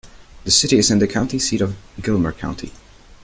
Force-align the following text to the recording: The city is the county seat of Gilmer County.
The 0.45 0.49
city 0.49 0.79
is 0.79 0.89
the 0.89 1.05
county 1.07 1.37
seat 1.37 1.61
of 1.61 1.77
Gilmer 2.01 2.31
County. 2.31 2.71